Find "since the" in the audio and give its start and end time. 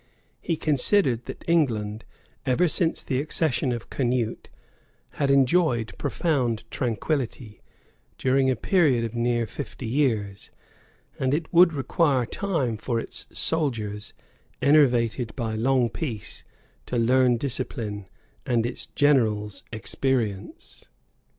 2.67-3.21